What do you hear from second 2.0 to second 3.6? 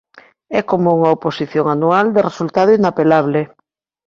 de resultado inapelable.